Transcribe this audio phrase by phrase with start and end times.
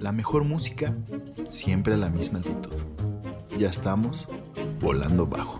[0.00, 0.94] La mejor música,
[1.46, 2.74] siempre a la misma altitud.
[3.58, 4.26] Ya estamos
[4.80, 5.58] volando bajo.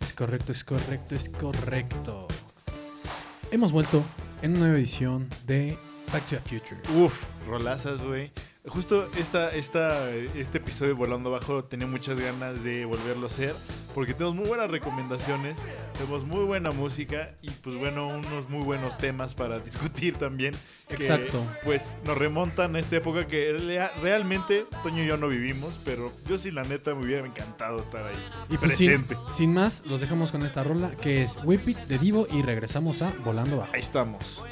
[0.00, 2.26] Es correcto, es correcto, es correcto.
[3.50, 4.02] Hemos vuelto
[4.42, 5.76] en una nueva edición de
[6.12, 6.80] Back to the Future.
[6.98, 8.30] Uf, rolazas, güey.
[8.66, 13.54] Justo esta, esta, este episodio Volando Bajo tenía muchas ganas de volverlo a hacer
[13.94, 15.58] porque tenemos muy buenas recomendaciones,
[16.00, 20.54] tenemos muy buena música y pues bueno, unos muy buenos temas para discutir también.
[20.88, 21.44] que, Exacto.
[21.62, 23.52] Pues nos remontan a esta época que
[24.00, 28.06] realmente Toño y yo no vivimos, pero yo sí la neta me hubiera encantado estar
[28.06, 28.16] ahí
[28.48, 29.16] Y pues sin, presente.
[29.32, 33.02] sin más, los dejamos con esta rola que es Whip It de Divo y regresamos
[33.02, 33.74] a Volando Bajo.
[33.74, 34.42] Ahí estamos.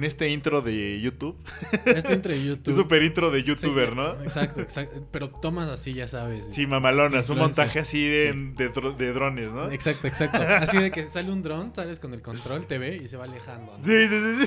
[0.00, 1.36] Con este intro de YouTube,
[1.84, 2.74] Este entre es YouTube.
[2.74, 4.12] super intro de Sí, YouTuber, ¿no?
[4.22, 5.06] Exacto, exacto.
[5.10, 6.48] Pero tomas así, ya sabes.
[6.52, 8.52] Sí, mamalonas, un montaje así de, Sí.
[8.56, 9.70] de, dro- de drones, ¿no?
[9.70, 10.38] Exacto, exacto.
[10.42, 13.24] Así de que sale un dron, sales con el control, te ve y se va
[13.24, 13.76] alejando.
[13.76, 13.84] ¿no?
[13.86, 14.46] Sí, sí,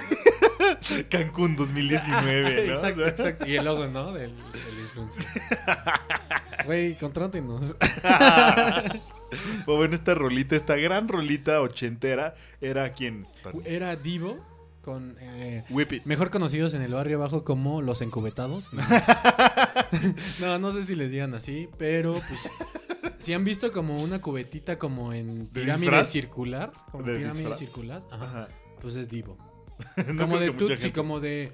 [0.81, 1.03] sí.
[1.12, 2.74] Cancún 2019, ¿no?
[2.74, 3.46] exacto, exacto.
[3.47, 4.12] Y el logo, ¿no?
[4.12, 5.24] Del, del influencer.
[6.66, 7.75] Güey, contrátenos.
[9.66, 13.28] Pues bueno, esta rolita, esta gran rolita ochentera, era quien.
[13.66, 14.44] Era Divo
[14.83, 15.17] con...
[15.19, 15.63] eh.
[16.05, 18.71] Mejor conocidos en el barrio abajo como los encubetados.
[18.73, 18.83] No.
[20.39, 22.51] no, no sé si les digan así, pero pues
[23.19, 28.03] si han visto como una cubetita como en ¿De pirámide circular, como ¿De pirámide circular,
[28.11, 28.47] ajá, Ajá.
[28.81, 29.38] pues es Divo.
[30.13, 31.51] No como de Tutsi, como de,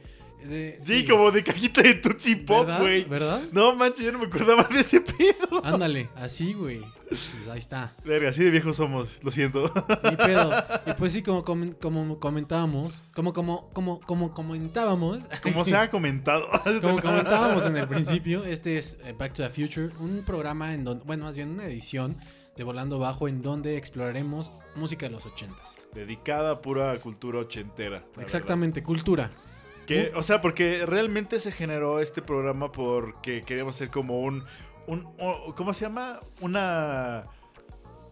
[0.47, 3.03] de- Sí, como de cajita de Tootsie Pop, güey.
[3.05, 3.41] ¿Verdad?
[3.51, 5.63] No manches, yo no me acordaba de ese pedo.
[5.63, 6.81] Ándale, así, güey.
[7.09, 7.95] Pues ahí está.
[8.05, 9.71] Verga, así de viejos somos, lo siento.
[10.09, 10.51] Ni pedo.
[10.85, 15.23] Y pues sí, como, como comentábamos, como, como, como, como comentábamos.
[15.43, 16.47] Como sí, se ha comentado.
[16.81, 20.83] Como comentábamos en el principio, este es eh, Back to the Future, un programa en
[20.83, 22.17] donde, bueno, más bien una edición
[22.55, 25.75] de Volando Bajo en donde exploraremos música de los ochentas.
[25.93, 28.03] Dedicada a pura cultura ochentera.
[28.19, 29.31] Exactamente, cultura.
[29.89, 34.43] Que, o sea, porque realmente se generó este programa porque queríamos hacer como un,
[34.87, 36.19] un, o- ¿cómo se llama?
[36.41, 37.25] Una,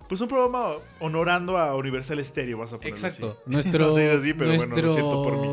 [0.07, 3.38] pues un programa honorando a Universal Stereo, vas a ponerlo Exacto.
[3.42, 3.42] así.
[3.51, 5.48] Nuestro, No sé así, pero bueno, nuestro siento por mí.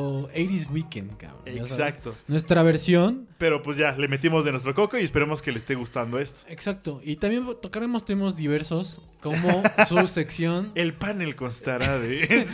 [0.49, 1.43] 80s Weekend, cabrón.
[1.47, 2.15] Exacto.
[2.27, 5.75] Nuestra versión Pero pues ya, le metimos de nuestro coco y esperemos que le esté
[5.75, 6.41] gustando esto.
[6.49, 7.01] Exacto.
[7.05, 10.73] Y también tocaremos temas diversos, como su sección.
[10.75, 12.47] El panel constará de...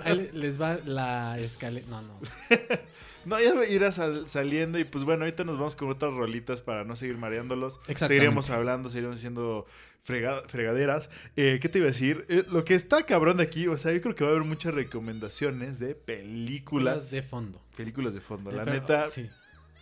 [0.04, 1.86] Ahí les va la escalera.
[1.88, 2.14] No, no.
[3.24, 6.84] No, ya irá sal- saliendo y pues bueno, ahorita nos vamos con otras rolitas para
[6.84, 7.76] no seguir mareándolos.
[7.88, 8.06] Exactamente.
[8.14, 9.66] Seguiremos hablando, seguiremos haciendo
[10.06, 11.10] frega- fregaderas.
[11.36, 12.24] Eh, ¿Qué te iba a decir?
[12.28, 14.44] Eh, lo que está cabrón de aquí, o sea, yo creo que va a haber
[14.46, 17.10] muchas recomendaciones de películas.
[17.10, 17.60] de fondo.
[17.76, 18.50] Películas de fondo.
[18.50, 19.28] Eh, La pero- neta, sí.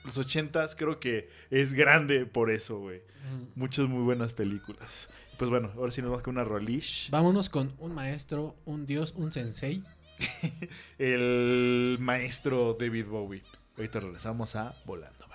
[0.04, 2.98] los ochentas creo que es grande por eso, güey.
[2.98, 3.58] Mm.
[3.58, 5.08] Muchas muy buenas películas.
[5.38, 7.10] Pues bueno, ahora sí nos vamos con una rolish.
[7.10, 9.82] Vámonos con un maestro, un dios, un sensei.
[10.98, 13.42] El maestro David Bowie.
[13.76, 15.29] Ahorita regresamos a Volando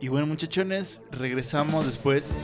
[0.00, 2.38] Y bueno, muchachones, regresamos después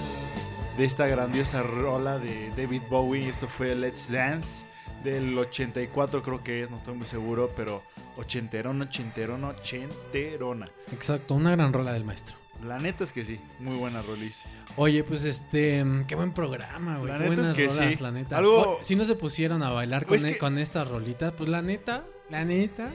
[0.76, 3.28] de esta grandiosa rola de David Bowie.
[3.28, 4.64] Esto fue Let's Dance
[5.04, 7.82] del 84, creo que es, no estoy muy seguro, pero
[8.16, 10.66] ochenterona, ochenterona, ochenterona.
[10.92, 12.34] Exacto, una gran rola del maestro.
[12.66, 14.40] La neta es que sí, muy buena roliz.
[14.76, 17.12] Oye, pues este, qué buen programa, güey.
[17.12, 18.02] La qué neta buenas es que rolas, sí.
[18.02, 18.38] la neta.
[18.38, 21.49] Algo- Si no se pusieron a bailar con, Pues e- que- con estas rolitas, pues
[21.50, 22.90] la neta, la neta,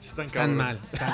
[0.00, 0.80] están, mal.
[0.92, 1.10] Están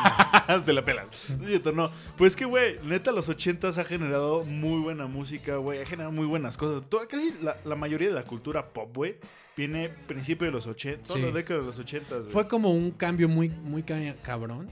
[0.48, 0.62] mal.
[0.64, 1.06] Se la pelan.
[1.38, 1.90] No es cierto, no.
[2.16, 5.80] Pues que, güey, neta, los 80s ha generado muy buena música, güey.
[5.80, 6.88] Ha generado muy buenas cosas.
[6.88, 9.16] Toda- casi la, la mayoría de la cultura pop, güey,
[9.56, 11.26] viene principio de los 80, toda Sí.
[11.26, 12.30] la década de los 80, güey.
[12.30, 14.70] Fue como un cambio muy, muy ca- cabrón.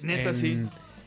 [0.00, 0.62] Neta, en, sí.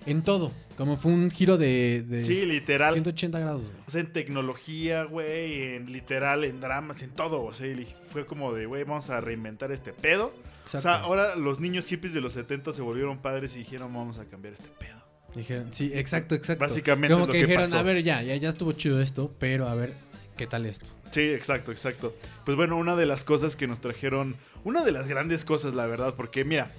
[0.05, 0.51] En todo.
[0.77, 2.93] Como fue un giro de, de Sí, literal.
[2.93, 3.61] 180 grados.
[3.87, 7.43] O sea, en tecnología, güey, en literal, en dramas, en todo.
[7.43, 10.33] O sea, y fue como de, güey, vamos a reinventar este pedo.
[10.73, 14.17] O sea, ahora los niños hippies de los 70 se volvieron padres y dijeron, vamos
[14.19, 14.95] a cambiar este pedo.
[15.35, 16.63] Dijeron, sí, exacto, exacto.
[16.63, 17.77] Básicamente Como es lo que que dijeron, pasó.
[17.77, 19.93] a ver, ya, ya, ya estuvo chido esto, pero a ver,
[20.37, 20.91] ¿qué tal esto?
[21.11, 22.15] Sí, exacto, exacto.
[22.45, 25.85] Pues bueno, una de las cosas que nos trajeron, una de las grandes cosas, la
[25.87, 26.69] verdad, porque mira,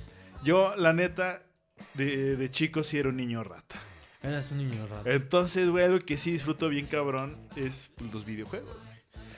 [0.43, 1.43] yo la neta,
[1.95, 3.76] de, de chico sí era un niño rata.
[4.23, 5.11] Eras un niño raro.
[5.11, 8.75] Entonces, güey, algo que sí disfruto bien cabrón es pues, los videojuegos.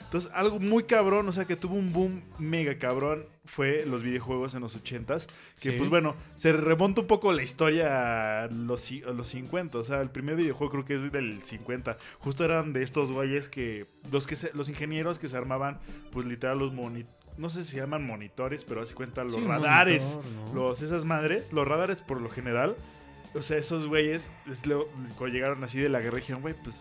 [0.09, 4.55] Entonces, algo muy cabrón, o sea, que tuvo un boom mega cabrón, fue los videojuegos
[4.55, 5.27] en los 80s.
[5.61, 5.77] Que, Sí.
[5.79, 9.77] pues bueno, se remonta un poco la historia a los, a los 50.
[9.79, 11.99] O sea, el primer videojuego creo que es del 50.
[12.21, 13.87] Justo eran de estos güeyes que.
[14.11, 15.79] Los, que se- los ingenieros que se armaban,
[16.11, 17.15] pues literal, los monitores.
[17.37, 20.03] No sé si se llaman monitores, pero así cuenta los Sí, radares.
[20.05, 20.55] monitor, ¿no?
[20.55, 22.77] Los, esas madres, los radares por lo general.
[23.35, 24.89] O sea, esos güeyes, es lo-
[25.19, 26.75] cuando llegaron así de la guerra, dijeron, güey, pues,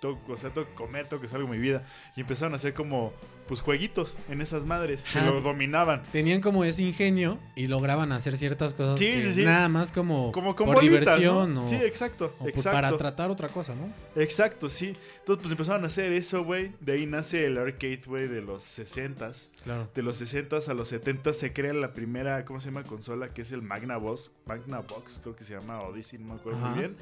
[0.00, 1.84] tengo, o sea, tengo que comer, tengo que hacer algo en mi vida.
[2.16, 3.12] Y empezaron a hacer como,
[3.48, 5.30] pues, jueguitos en esas madres que Ajá.
[5.30, 6.02] lo dominaban.
[6.12, 9.44] Tenían como ese ingenio y lograban hacer ciertas cosas Sí, que sí, sí.
[9.44, 11.66] nada más como, Como con por bolitas, diversión ¿no?
[11.66, 12.70] o, Sí, exacto, o por- exacto.
[12.72, 13.92] para tratar otra cosa, ¿no?
[14.20, 14.96] Exacto, sí.
[15.20, 16.70] Entonces, pues, empezaron a hacer eso, güey.
[16.80, 19.48] De ahí nace el arcade, güey, de los 60s.
[19.64, 19.88] Claro.
[19.94, 22.82] De los 60s a los 70s se crea la primera, ¿cómo se llama?
[22.84, 24.30] Consola, que es el Magnavox.
[24.46, 26.68] Magnavox, creo que se llama Odyssey, no me acuerdo Ajá.
[26.70, 26.96] muy bien.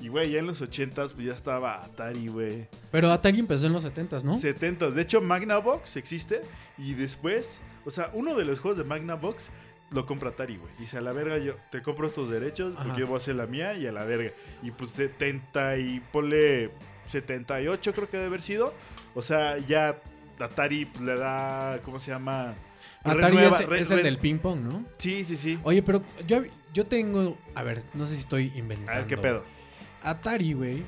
[0.00, 2.66] Y, güey, ya en los 80s, pues ya estaba Atari, güey.
[2.90, 4.36] Pero Atari empezó en los 70s, ¿no?
[4.38, 4.92] 70s.
[4.92, 6.40] De hecho, Magnavox existe.
[6.78, 9.50] Y después, o sea, uno de los juegos de Magnavox
[9.90, 10.72] lo compra Atari, güey.
[10.78, 12.84] Dice, a la verga, yo te compro estos derechos Ajá.
[12.84, 14.30] porque yo voy a hacer la mía y a la verga.
[14.62, 16.70] Y pues 70 y ponle
[17.06, 18.72] 78 creo que debe haber sido.
[19.14, 20.00] O sea, ya
[20.38, 22.54] Atari pues, le da, ¿cómo se llama?
[23.02, 24.84] Atari Renueva- es, re- es el re- del ping pong, ¿no?
[24.98, 25.58] Sí, sí, sí.
[25.64, 26.42] Oye, pero yo,
[26.72, 28.92] yo tengo, a ver, no sé si estoy A inventando.
[29.00, 29.44] ver, ¿qué pedo?
[30.02, 30.84] Atari, güey.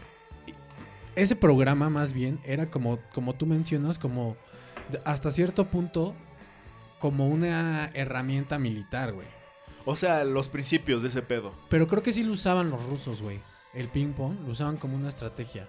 [1.15, 4.37] Ese programa más bien era como, como tú mencionas, como
[5.05, 6.15] hasta cierto punto
[6.99, 9.27] como una herramienta militar, güey.
[9.85, 11.53] O sea, los principios de ese pedo.
[11.69, 13.41] Pero creo que sí lo usaban los rusos, güey.
[13.75, 15.67] El ping pong lo usaban como una estrategia.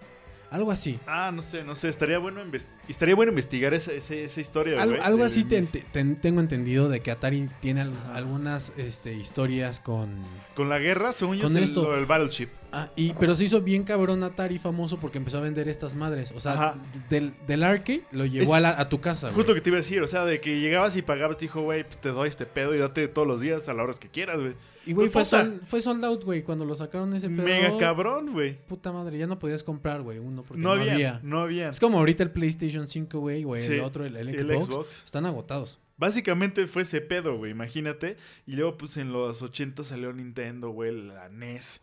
[0.52, 1.00] Algo así.
[1.08, 1.90] Ah, no sé, no sé.
[1.90, 2.42] Estaría bueno,
[2.84, 6.16] inves- estaría bueno investigar esa, esa, esa historia, Algo, güey, algo de así mis- ten-
[6.20, 10.18] tengo entendido de que Atari tiene al- algunas este, historias con...
[10.56, 11.92] Con la guerra, según yo, Con es el, esto.
[11.92, 12.50] del Battleship.
[12.76, 16.32] Ah, y, pero se hizo bien cabrón Atari famoso porque empezó a vender estas madres.
[16.36, 16.74] O sea,
[17.08, 19.32] del, del arcade lo llevó Es- a, la- a tu casa.
[19.32, 21.46] Justo lo que te iba a decir, o sea, de que llegabas y pagabas, te
[21.46, 24.00] dijo, güey, pues te doy este pedo y date todos los días a las horas
[24.00, 24.54] que quieras, güey.
[24.86, 25.44] Y güey, fue, Pues, puta.
[25.44, 27.44] sol- fue sold out, güey, cuando lo sacaron ese pedo.
[27.44, 28.58] Mega cabrón, güey.
[28.68, 31.20] Puta madre, ya no podías comprar, güey, uno porque No no, había, había.
[31.24, 31.70] no había.
[31.70, 34.66] Es como ahorita el PlayStation 5, güey, o el Sí, otro, el, el el Xbox,
[34.66, 35.04] Xbox.
[35.06, 35.80] Están agotados.
[35.98, 38.18] Básicamente fue ese pedo, güey, imagínate.
[38.46, 41.82] Y luego, pues en los 80 salió Nintendo, güey, la NES.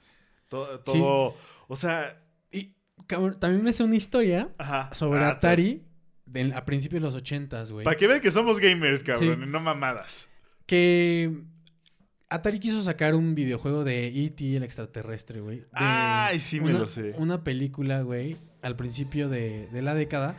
[0.48, 1.36] Todo, todo
[1.68, 2.20] o sea,
[2.50, 2.74] Y
[3.38, 4.92] también me hace una historia ajá.
[4.92, 5.84] sobre Ah, Atari
[6.26, 7.84] del- a principios de los 80s, güey.
[7.84, 9.42] Para que vean que somos gamers, cabrón, Sí.
[9.44, 10.28] y no mamadas.
[10.66, 11.42] Que
[12.28, 14.56] Atari quiso sacar un videojuego de E.T.
[14.56, 15.58] el extraterrestre, güey.
[15.60, 17.14] de Ay, sí me una- lo sé.
[17.18, 20.36] Una película, güey, al principio de, de la década.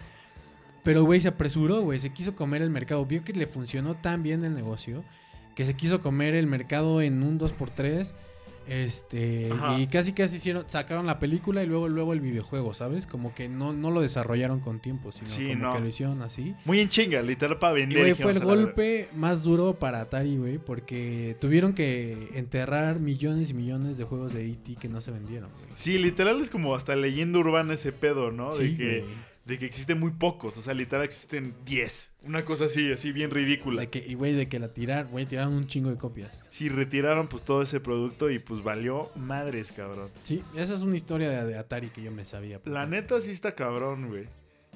[0.83, 1.99] Pero, güey, se apresuró, güey.
[1.99, 3.05] Se quiso comer el mercado.
[3.05, 5.03] Vio que le funcionó tan bien el negocio
[5.55, 8.13] que se quiso comer el mercado en un 2x3.
[8.67, 9.79] Este, Ajá.
[9.79, 13.05] y casi casi hicieron, sacaron la película y luego luego el videojuego, ¿sabes?
[13.07, 15.73] Como que no, no lo desarrollaron con tiempo, sino Sí, como no.
[15.73, 16.53] que lo hicieron así.
[16.65, 17.97] Muy en chinga, literal para Y, vender.
[17.99, 23.49] güey, dijimos, fue el golpe más duro para Atari, güey, porque tuvieron que enterrar millones
[23.49, 24.75] y millones de juegos de E.T.
[24.75, 25.65] que no se vendieron, güey.
[25.75, 28.55] Sí, literal es como hasta leyenda urbana ese pedo, ¿no?
[28.55, 29.15] de Sí, que güey.
[29.45, 32.11] De que existen muy pocos, o sea, literal existen 10.
[32.23, 33.81] Una cosa así, así bien ridícula.
[33.81, 36.45] De que, y güey, de que la tirar, güey, tiraron un chingo de copias.
[36.49, 40.09] Sí, retiraron pues todo ese producto y pues valió madres, cabrón.
[40.23, 42.59] Sí, esa es una historia de, Atari que yo me sabía.
[42.59, 44.25] por La neta sí está cabrón, güey.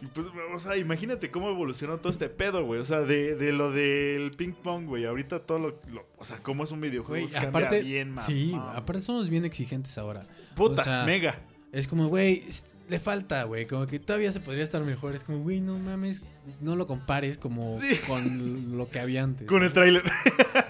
[0.02, 2.82] Y pues, o sea, imagínate cómo evolucionó todo este pedo, güey.
[2.82, 5.06] O sea, de, de lo del ping pong, güey.
[5.06, 7.28] Ahorita todo lo, lo- O sea, cómo es un videojuego.
[7.30, 8.24] Güey, aparte, bien, mamá.
[8.24, 10.22] sí, aparte somos bien exigentes ahora.
[10.56, 11.40] Puta, o sea, mega.
[11.72, 12.44] Es como, güey,
[12.90, 13.66] le falta, güey.
[13.66, 15.16] Como que todavía se podría estar mejor.
[15.16, 16.22] Es como, güey, no mames,
[16.62, 17.96] no lo compares como Sí.
[18.08, 19.48] con lo que había antes.
[19.48, 20.04] Con el tráiler.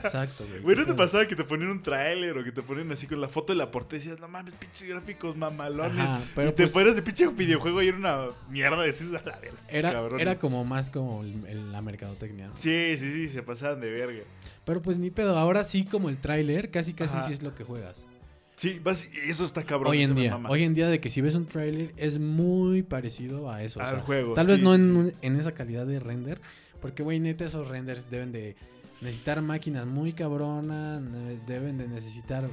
[0.04, 0.62] Exacto, güey.
[0.62, 3.20] Güey, ¿no te pasaba que te ponían un tráiler o que te ponían así con
[3.22, 6.00] la foto de la portada y decías, no mames, pinches gráficos mamalones?
[6.00, 8.82] Ajá, pero y te pues- fueras de pinche videojuego y era una mierda.
[8.84, 10.20] Decís, a la verga, Era, cabrón".
[10.20, 12.48] era como más como el- el- la mercadotecnia.
[12.48, 12.58] ¿no?
[12.58, 14.24] Sí, sí, sí, se pasaban de verga.
[14.66, 15.38] Pero pues ni pedo.
[15.38, 17.28] Ahora sí, como el tráiler, casi casi Ajá.
[17.28, 18.08] sí es lo que juegas.
[18.56, 19.92] Sí, vas, eso está cabrón.
[19.92, 20.40] hoy en día.
[20.48, 23.80] Hoy en día de que si ves un tráiler es muy parecido a eso.
[23.80, 24.34] o Al sea, juego.
[24.34, 25.12] Tal vez no sí.
[25.22, 26.40] en, esa calidad de render.
[26.82, 28.56] Porque, güey, neta, esos renders deben de
[29.02, 31.02] necesitar máquinas muy cabronas.
[31.48, 32.48] Deben de necesitar,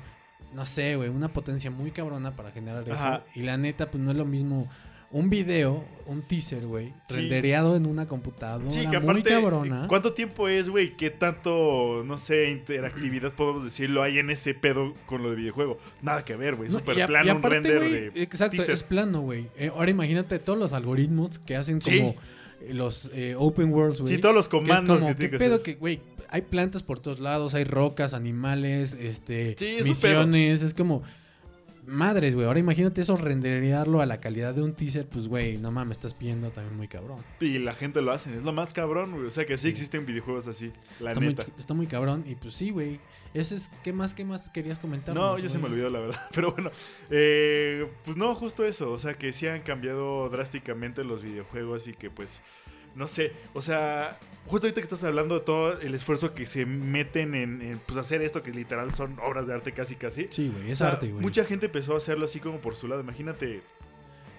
[0.54, 3.22] no sé, güey, una potencia muy cabrona para generar eso.
[3.34, 4.68] Y la neta, pues no es lo mismo
[5.12, 7.14] un video, un teaser, güey, Sí.
[7.16, 9.86] rendereado en una computadora Sí, que muy aparte, cabrona.
[9.88, 10.96] ¿cuánto tiempo es, güey?
[10.96, 15.78] ¿Qué tanto, no sé, interactividad podemos decirlo hay en ese pedo con lo de videojuego?
[16.00, 16.70] Nada que ver, güey.
[16.70, 18.74] No, Súper plano, y un render güey, de Exacto, teaser.
[18.74, 19.46] es plano, güey.
[19.56, 21.94] Eh, ahora imagínate todos los algoritmos que hacen como
[22.62, 24.14] eh, los eh, open worlds, güey.
[24.14, 26.00] Sí, todos los que es comandos como, que ¿qué pedo que, güey?
[26.30, 31.02] Hay plantas por todos lados, hay rocas, animales, este, misiones, es como...
[31.86, 32.46] Madres, güey.
[32.46, 36.14] Ahora imagínate eso renderearlo a la calidad de un teaser, pues, güey, no mames, estás
[36.14, 37.18] pidiendo también muy cabrón.
[37.40, 39.26] Y la gente lo hace, es lo más cabrón, güey.
[39.26, 42.54] O sea que sí existen videojuegos así, la Está muy, está muy cabrón y pues
[42.54, 43.00] sí, güey.
[43.34, 45.14] Ese es, ¿qué más, qué más querías comentar?
[45.14, 46.20] No, ya se me olvidó la verdad.
[46.34, 46.70] Pero bueno,
[47.10, 48.92] eh, pues no, justo eso.
[48.92, 52.40] O sea, que sí han cambiado drásticamente los videojuegos y que pues,
[52.94, 53.32] no sé.
[53.54, 57.62] O sea, justo ahorita que estás hablando de todo el esfuerzo que se meten en,
[57.62, 60.28] en, pues hacer esto, que literal son obras de arte casi casi.
[60.30, 61.22] Sí, güey, O es sea, arte, güey.
[61.22, 63.00] Mucha gente empezó a hacerlo así como por su lado.
[63.00, 63.62] Imagínate,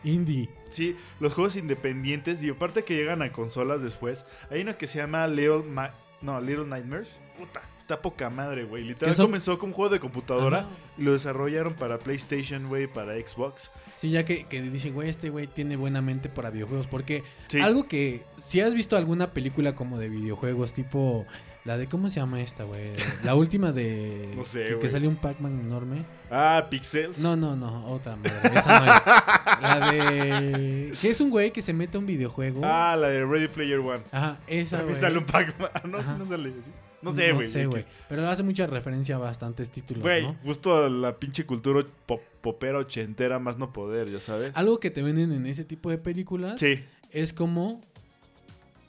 [0.03, 0.49] Indie.
[0.69, 4.25] sí, los juegos independientes y aparte que llegan a consolas después.
[4.49, 7.21] Hay uno que se llama Little, Ma- no, Little Nightmares.
[7.37, 8.83] Puta, está poca madre, güey.
[8.83, 10.69] Literal comenzó como un juego de computadora Ajá.
[10.97, 13.71] y lo desarrollaron para PlayStation, güey, para Xbox.
[14.03, 16.87] Sí, ya que, que dicen, güey, este güey tiene buena mente para videojuegos.
[16.87, 17.61] Porque Sí.
[17.61, 21.25] algo que, si has visto alguna película como de videojuegos, tipo
[21.63, 22.81] la de, ¿cómo se llama esta, güey?
[23.23, 24.29] La última de...
[24.35, 26.01] No sé, que, que salió un Pac-Man enorme.
[26.29, 27.17] Ah, Pixels.
[27.19, 28.33] No, no, no, otra madre.
[28.53, 29.01] Esa no es.
[29.61, 30.91] La de...
[31.01, 32.59] Que es un güey que se mete a un videojuego.
[32.65, 34.01] Ah, la de Ready Player One.
[34.11, 35.69] Ajá, esa, También sale un Pac-Man.
[35.89, 36.17] No, Ajá.
[36.17, 36.71] no sale así.
[37.03, 37.45] No sé, güey.
[37.47, 37.85] No sé, güey.
[38.09, 40.35] Pero hace mucha referencia a bastantes títulos, Güey, ¿no?
[40.43, 44.51] justo a la pinche cultura pop- popera ochentera más no poder, ya sabes.
[44.55, 46.83] Algo que te venden en ese tipo de películas Sí.
[47.11, 47.81] es como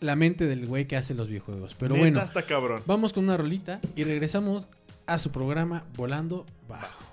[0.01, 1.75] la mente del güey que hace los videojuegos.
[1.79, 2.83] Pero Neta bueno, está cabrón.
[2.87, 4.69] vamos con una rolita y regresamos
[5.07, 7.04] a su programa Volando Bajo.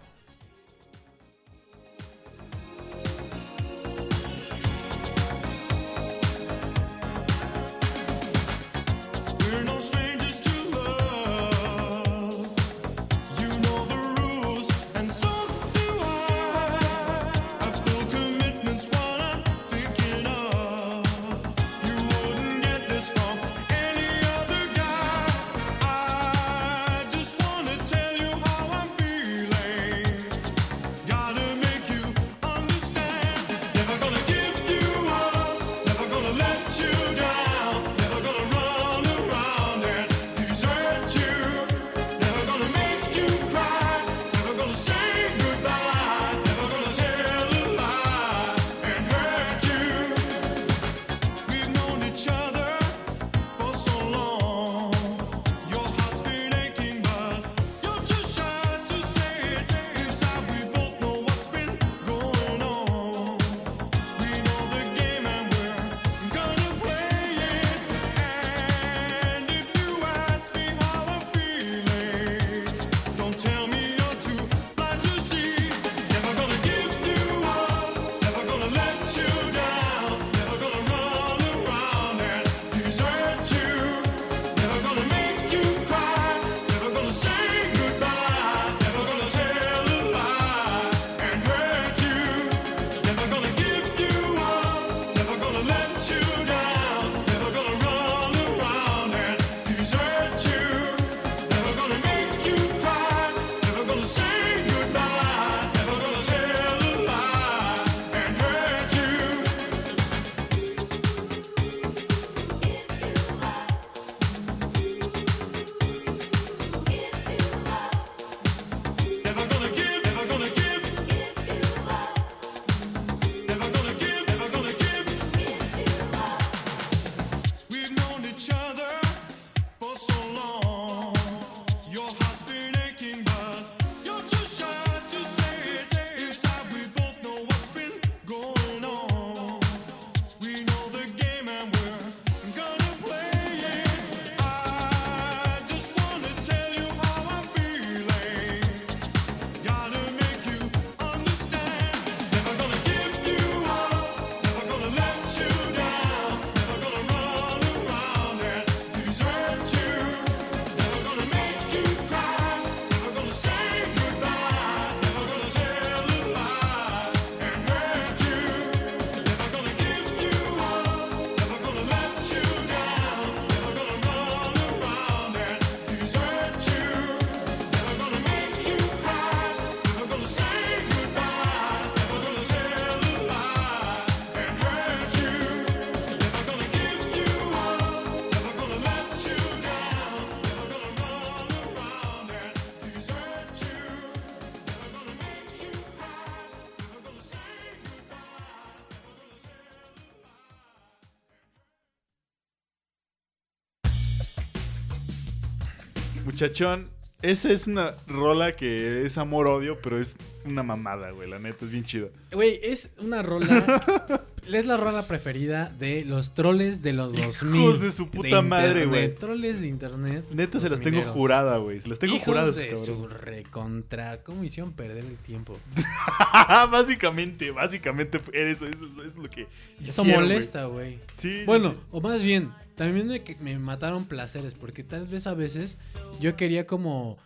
[206.41, 206.85] Muchachón,
[207.21, 211.29] esa es una rola que es amor-odio, pero es una mamada, güey.
[211.29, 212.09] La neta, es bien chido.
[212.31, 214.23] Güey, es una rola.
[214.51, 217.79] es la rola preferida de los troles de los 2000.
[217.79, 219.13] de su puta madre, güey.
[219.13, 220.25] Troles de internet.
[220.31, 221.79] Neta, se las tengo jurada, güey.
[221.79, 222.85] Se las tengo Hijos juradas, de cabrón.
[222.87, 224.23] su recontra.
[224.23, 225.59] ¿Cómo hicieron perder el tiempo?
[226.71, 229.41] básicamente, básicamente, eso, eso, eso es lo que.
[229.83, 230.15] Eso hicieron, güey.
[230.21, 230.97] molesta, güey.
[231.17, 231.79] Sí, Bueno, sí.
[231.91, 232.49] o más bien,
[232.81, 235.77] también me, me mataron placeres, porque tal vez a veces
[236.19, 237.19] yo quería como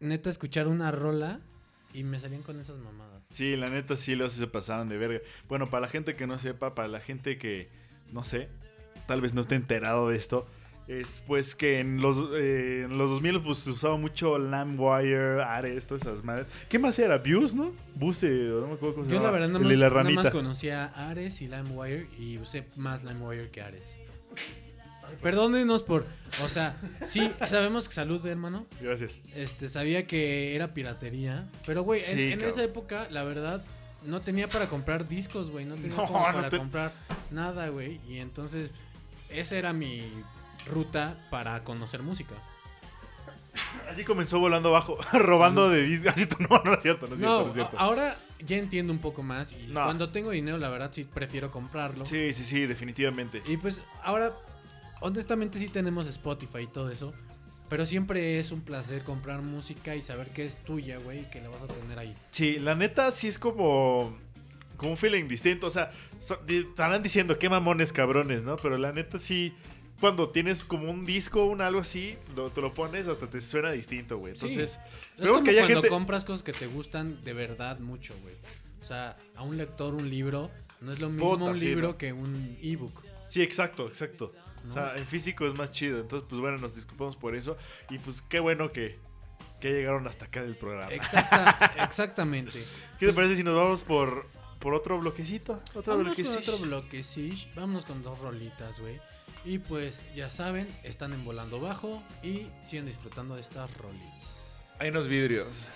[0.00, 1.40] neta escuchar una rola
[1.92, 3.22] y me salían con esas mamadas.
[3.30, 5.20] Sí, la neta sí, los se pasaron de verga.
[5.46, 7.68] Bueno, para la gente que no sepa, para la gente que,
[8.14, 8.48] no sé,
[9.06, 10.48] tal vez no esté enterado de esto,
[10.86, 15.86] es pues que en los, eh, en los 2000 pues se usaba mucho LimeWire, Ares,
[15.86, 16.46] todas esas madres.
[16.70, 17.18] ¿Qué más era?
[17.18, 17.74] ¿Views, no?
[17.94, 20.86] Buse, no me acuerdo cómo se Yo la verdad nada más, la nada más conocía
[20.86, 23.97] Ares y LimeWire y usé más LimeWire que Ares.
[25.22, 26.06] Perdónenos por,
[26.42, 28.66] o sea, sí, sabemos que salud, hermano.
[28.80, 29.12] Gracias.
[29.34, 32.48] Este, sabía que era piratería, pero güey, en, Sí, en cabrón.
[32.50, 33.64] esa época, la verdad,
[34.04, 36.92] no tenía para comprar discos, güey, no tenía No, como no para te- comprar
[37.30, 38.70] nada, güey, y entonces
[39.30, 40.02] esa era mi
[40.66, 42.34] ruta para conocer música.
[43.90, 46.12] Así comenzó volando abajo, robando de discos.
[46.16, 47.76] Así, No, no es cierto, no es cierto, No, es cierto.
[47.78, 48.16] ahora
[48.46, 49.82] ya entiendo un poco más y No.
[49.84, 52.06] cuando tengo dinero, la verdad sí prefiero comprarlo.
[52.06, 53.42] Sí, sí, sí, definitivamente.
[53.46, 54.32] Y pues ahora,
[55.00, 57.12] honestamente sí tenemos Spotify y todo eso.
[57.68, 61.42] Pero siempre es un placer comprar música y saber que es tuya, güey, y que
[61.42, 62.14] la vas a tener ahí.
[62.30, 64.16] Sí, la neta sí es como.
[64.78, 65.66] Como un feeling distinto.
[65.66, 68.56] O sea, so- estarán diciendo qué mamones cabrones, ¿no?
[68.56, 69.52] Pero la neta sí.
[70.00, 73.72] Cuando tienes como un disco, un algo así, lo, te lo pones, hasta te suena
[73.72, 74.34] distinto, güey.
[74.38, 74.46] Sí.
[74.46, 75.88] Entonces, Es esperemos como que haya cuando gente.
[75.88, 78.34] compras cosas que te gustan de verdad mucho, güey.
[78.80, 81.98] O sea, a un lector un libro no es lo mismo un sí, libro ¿no?
[81.98, 83.02] que un ebook.
[83.26, 84.32] Sí, exacto, exacto.
[84.64, 84.70] ¿No?
[84.70, 86.00] O sea, en físico es más chido.
[86.00, 87.56] Entonces, pues bueno, nos disculpamos por eso.
[87.90, 88.98] Y pues qué bueno que,
[89.60, 90.92] que llegaron hasta acá del programa.
[90.92, 92.62] Exacta- exactamente.
[92.98, 94.26] ¿Qué te parece si nos vamos por,
[94.58, 95.62] por otro bloquecito?
[95.74, 96.38] Otro con bloquecito.
[96.52, 97.48] otro bloque, sí.
[97.54, 99.00] Vámonos con dos rolitas, güey.
[99.44, 104.74] Y pues ya saben, están en volando bajo y siguen disfrutando de estas rolitas.
[104.80, 105.68] Hay unos vidrios.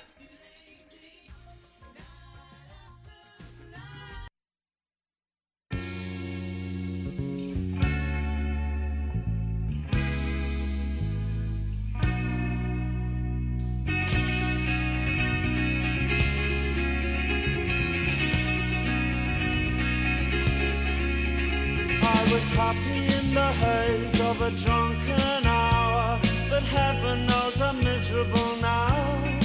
[24.56, 29.40] Drunken hour, but heaven knows I'm miserable now.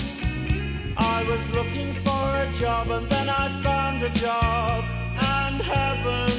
[0.98, 4.84] I was looking for a job and then I found a job,
[5.20, 6.37] and heaven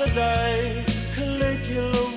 [0.00, 0.82] the day.
[1.14, 2.09] Caligula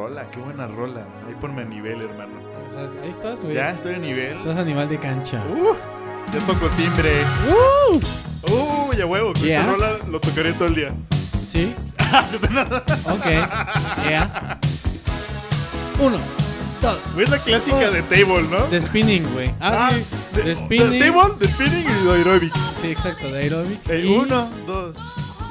[0.00, 1.04] rola, qué buena rola.
[1.28, 2.32] Ahí ponme a nivel, hermano.
[3.02, 3.54] Ahí estás, güey.
[3.54, 4.38] Ya estoy a nivel.
[4.38, 5.42] Estás a nivel de cancha.
[5.50, 5.74] Uh,
[6.32, 7.22] ya toco timbre.
[8.50, 9.34] Uh, ya huevo.
[9.34, 9.60] Con Yeah.
[9.60, 10.92] esta rola lo tocaré todo el día.
[11.12, 11.74] ¿Sí?
[13.10, 13.26] ok.
[14.08, 14.58] Yeah.
[15.98, 16.18] Uno,
[16.80, 17.02] dos.
[17.18, 18.66] Es la clásica de table, ¿no?
[18.68, 19.50] De spinning, güey.
[19.60, 20.02] Ah, sí.
[20.34, 20.90] de, De spinning.
[20.98, 22.52] de table, de spinning y de.
[22.80, 23.88] Sí, exacto, de aerobics.
[23.90, 24.96] Eh, y, Uno, dos.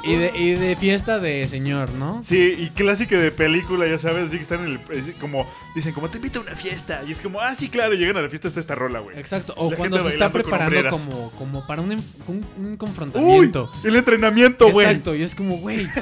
[0.04, 2.22] Y de, y de fiesta de señor, ¿no?
[2.24, 4.96] Sí, y clásica de película, ya sabes, así que están en el.
[4.96, 7.02] es como, dicen, como te invito a una fiesta.
[7.06, 9.18] Y es como, ah, sí, claro, llegan a la fiesta, está esta rola, güey.
[9.18, 9.52] Exacto.
[9.56, 10.92] O La cuando gente se está bailando con preparando hombreras.
[10.92, 13.70] como, como para un, enf- un, un Uy, confrontamiento.
[13.84, 14.86] el entrenamiento, güey.
[14.86, 15.86] Exacto, y es como, güey.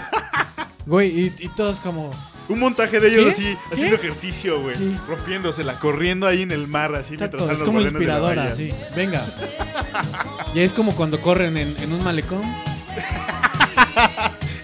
[0.86, 2.10] Güey, y, y todos como.
[2.48, 3.30] Un montaje de ellos ¿Qué?
[3.30, 3.74] así, ¿Qué?
[3.74, 4.74] haciendo ejercicio, güey.
[4.74, 4.96] Sí.
[5.06, 8.24] Rompiéndosela, corriendo ahí en el mar, así Exacto, mientras es salen como los balones de
[8.32, 8.72] la inspiradora, sí.
[8.96, 9.22] Venga.
[10.54, 12.40] Y es como cuando corren en, en un malecón.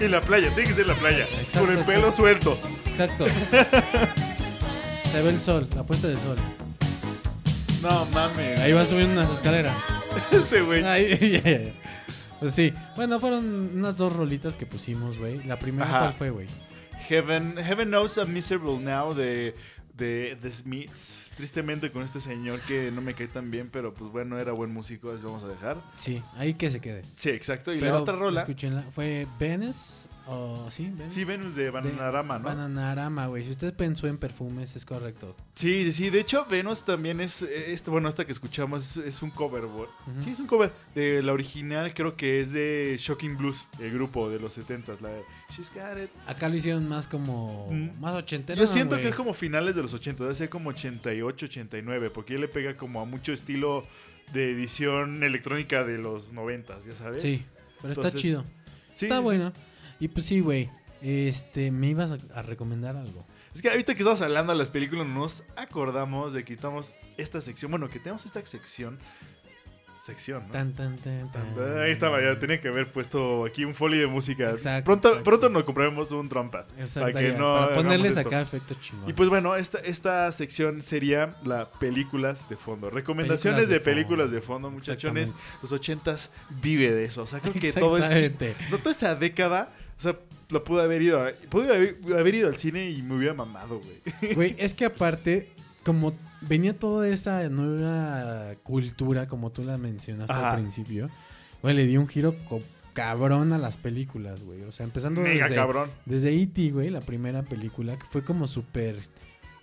[0.00, 1.24] En la playa, tiene que ser la playa.
[1.24, 2.58] Exacto, con el pelo suelto.
[2.86, 3.26] Exacto.
[5.12, 6.36] Se ve el sol, la puesta de sol.
[7.82, 8.60] No mames.
[8.60, 9.76] Ahí va subiendo unas escaleras.
[10.30, 10.84] Este güey.
[10.84, 11.72] Ahí, ya, ya.
[12.40, 12.72] Pues sí.
[12.96, 15.42] Bueno, fueron unas dos rolitas que pusimos, güey.
[15.44, 15.98] La primera, Ajá.
[16.00, 16.46] ¿cuál fue, güey?
[17.08, 19.54] Heaven, Heaven Knows I'm Miserable Now de,
[19.96, 21.30] de The Smiths.
[21.36, 24.72] Tristemente con este señor que no me cae tan bien, pero pues bueno, era buen
[24.72, 25.76] músico, así vamos a dejar.
[25.96, 27.02] Sí, ahí que se quede.
[27.16, 27.72] Sí, exacto.
[27.72, 28.82] Y Pero, la otra rola, Escúchenla.
[28.82, 30.08] ¿Fue Venice?
[30.26, 30.84] ¿O sí?
[30.84, 31.14] Venice?
[31.14, 32.44] sí, Venus de Bananarama, ¿no?
[32.44, 33.44] Bananarama, güey.
[33.44, 35.36] Si usted pensó en perfumes, es correcto.
[35.54, 36.10] Sí, sí, sí.
[36.10, 39.64] De hecho, Venus también es, este, bueno, esta que escuchamos es, es un cover.
[40.20, 40.72] Sí, es un cover.
[40.94, 45.00] De la original creo que es de Shocking Blues, el grupo de los 70s.
[45.00, 45.22] La de
[45.54, 46.10] She's Got It.
[46.26, 47.68] Acá lo hicieron más como.
[47.70, 48.00] Mm.
[48.00, 48.58] Más ochentero.
[48.58, 52.34] Yo siento que es como finales de los 80, debe ser como 88, 89, porque
[52.34, 53.86] él le pega como a mucho estilo
[54.32, 57.22] de edición electrónica de los 90, ya sabes.
[57.22, 57.44] Sí,
[57.82, 58.44] pero está chido.
[58.94, 59.52] Sí, está sí, bueno.
[60.00, 60.68] Y pues sí, güey.
[61.02, 63.26] Este, me ibas a, a recomendar algo.
[63.54, 67.40] Es que ahorita que estamos hablando de las películas, nos acordamos de que quitamos esta
[67.40, 67.70] sección.
[67.70, 68.98] Bueno, que tenemos esta sección.
[70.04, 70.52] Sección, ¿no?
[70.52, 71.78] Tan, tan, tan, tan.
[71.82, 74.50] Ahí estaba, ya tenía que haber puesto aquí un folio de música.
[74.50, 75.24] Exacto, pronto, exacto.
[75.24, 76.66] pronto nos compraremos un trompa.
[76.78, 78.28] Exacto, para que ya, no para ponerles esto.
[78.28, 79.08] acá efectos chingones.
[79.08, 82.90] Y pues bueno, esta, esta sección sería la películas de fondo.
[82.90, 85.32] Recomendaciones Películas de de películas de fondo, muchachones.
[85.62, 86.30] Los ochentas
[86.60, 87.22] vive de eso.
[87.22, 90.18] O sea, creo que todo el o sea, toda esa década, o sea,
[90.50, 93.80] lo pude haber ido a- pude haber, haber ido al cine y me hubiera mamado,
[93.80, 94.34] güey.
[94.34, 95.50] Güey, es que aparte,
[95.84, 100.50] como venía toda esa nueva cultura, como tú la mencionaste Ajá.
[100.52, 101.08] al principio,
[101.62, 102.34] güey, le dio un giro
[102.92, 104.62] cabrón a las películas, güey.
[104.62, 105.90] O sea, empezando Mega desde, cabrón.
[106.04, 108.96] desde E.T., güey, la primera película, que fue como súper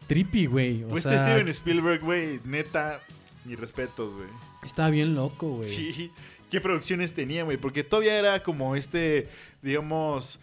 [0.07, 0.83] trippy, güey.
[0.83, 2.99] O Pues sea, Steven Spielberg, güey, neta,
[3.45, 4.27] mis respetos, güey.
[4.63, 5.69] estaba bien loco, güey.
[5.69, 6.11] Sí,
[6.51, 7.57] qué producciones tenía, güey.
[7.57, 9.27] Porque todavía era como este,
[9.63, 10.39] digamos.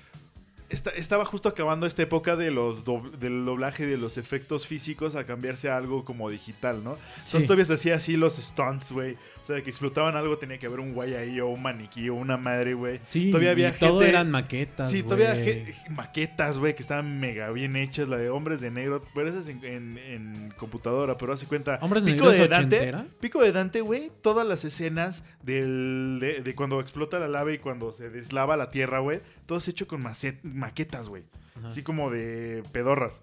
[0.71, 2.85] esta- estaba justo acabando esta época de los
[3.19, 6.99] del doblaje de los efectos físicos a cambiarse a algo como digital, ¿no?
[7.17, 7.47] Entonces Sí.
[7.47, 9.17] todavía se hacía así los stunts, güey.
[9.43, 12.15] O sea, que explotaban algo, tenía que haber un güey ahí, o un maniquí, o
[12.15, 13.01] una madre, güey.
[13.09, 15.19] Sí, todavía había y todo gente- eran maquetas, Sí, güey.
[15.19, 18.09] todavía maquetas, güey, que estaban mega bien hechas.
[18.09, 21.79] La de Hombres de Negro, pero esa es en, en- en computadora, pero hace cuenta.
[21.81, 23.05] ¿Hombres de Pico de Dante, ochentera?
[23.21, 27.59] Pico de Dante, güey, todas las escenas del, de, de cuando explota la lava y
[27.59, 31.23] cuando se deslava la tierra, güey, todo es hecho con macet- maquetas, güey.
[31.59, 31.69] Ajá.
[31.69, 33.21] Así como de pedorras.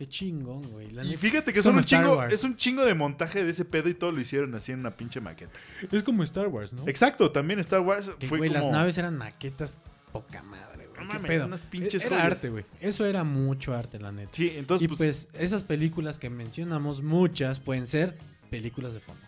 [0.00, 0.90] Qué chingón, güey.
[0.92, 2.32] la Y fíjate que Es son un Star chingo, Wars.
[2.32, 4.96] es un chingo de montaje de ese pedo y todo lo hicieron así en una
[4.96, 5.52] pinche maqueta.
[5.92, 6.88] Es como Star Wars, ¿no?
[6.88, 8.62] Exacto, también Star Wars Que, fue güey, como...
[8.62, 9.78] las naves eran maquetas
[10.10, 11.02] poca madre, güey.
[11.04, 11.44] No ¿Qué mames, pedo?
[11.44, 12.32] unas pinches era joyas.
[12.32, 12.64] arte, güey.
[12.80, 14.30] Eso era mucho arte, la neta.
[14.32, 18.16] Sí, entonces y pues, pues, esas películas que mencionamos, muchas pueden ser
[18.48, 19.20] películas de fondo.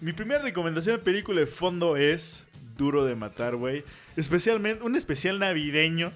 [0.00, 3.84] Mi primera recomendación de película de fondo es Duro de Matar, güey.
[4.16, 6.10] Especialmente, un especial navideño.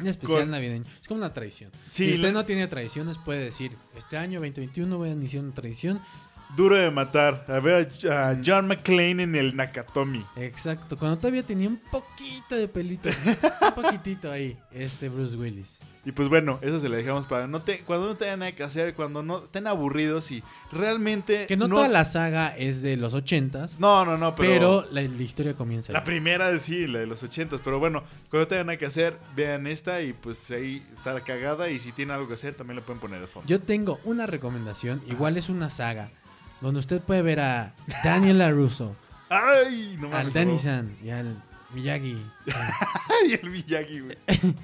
[0.00, 0.84] Un especial Con- navideño.
[1.02, 1.70] Es como una tradición.
[1.90, 5.54] Sí, si usted no tiene tradiciones, puede decir, este año 2021 voy a iniciar una
[5.54, 6.00] tradición.
[6.56, 7.44] Duro de Matar.
[7.48, 10.24] A ver a, John McClane en el Nakatomi.
[10.36, 10.96] Exacto.
[10.96, 13.08] Cuando todavía tenía un poquito de pelito.
[13.60, 14.56] un poquitito ahí.
[14.72, 15.80] Este Bruce Willis.
[16.04, 18.62] Y pues bueno, eso se la dejamos para no te, cuando no tengan nada que
[18.62, 20.42] hacer, cuando no estén aburridos y
[20.72, 21.46] realmente...
[21.46, 23.78] Que no, no toda la saga es de los ochentas.
[23.78, 24.84] No, no, no, pero...
[24.84, 26.04] pero la, la historia comienza La ahí.
[26.06, 27.60] primera, sí, la de los ochentas.
[27.62, 31.20] Pero bueno, cuando no tengan nada que hacer, vean esta y pues ahí está la
[31.20, 31.68] cagada.
[31.68, 33.46] Y si tienen algo que hacer, también la pueden poner de fondo.
[33.46, 35.02] Yo tengo una recomendación.
[35.08, 36.08] Igual es una saga.
[36.60, 38.96] Donde usted puede ver a Daniel LaRusso,
[39.28, 39.96] ¡Ay!
[40.00, 40.34] No al mames.
[40.34, 40.58] Danny no.
[40.58, 41.36] San y al
[41.74, 42.16] Miyagi.
[42.46, 44.16] ¡Ay, el Miyagi, güey!